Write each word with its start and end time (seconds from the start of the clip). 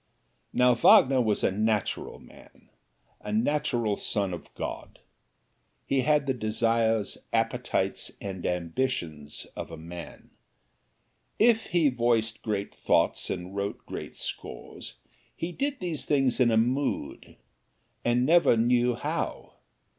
Now 0.51 0.73
Wagner 0.73 1.21
was 1.21 1.43
a 1.43 1.51
natural 1.51 2.17
man 2.17 2.69
a 3.19 3.31
natural 3.31 3.95
son 3.95 4.33
of 4.33 4.51
God. 4.55 4.97
He 5.85 6.01
had 6.01 6.25
the 6.25 6.33
desires, 6.33 7.19
appetites 7.31 8.09
and 8.19 8.43
ambitions 8.43 9.45
of 9.55 9.69
a 9.69 9.77
man. 9.77 10.31
If 11.37 11.67
he 11.67 11.89
voiced 11.89 12.41
great 12.41 12.73
thoughts 12.73 13.29
and 13.29 13.55
wrote 13.55 13.85
great 13.85 14.17
scores, 14.17 14.95
he 15.35 15.51
did 15.51 15.79
these 15.79 16.03
things 16.03 16.39
in 16.39 16.49
a 16.49 16.57
mood 16.57 17.35
and 18.03 18.25
never 18.25 18.57
knew 18.57 18.95
how. 18.95 19.53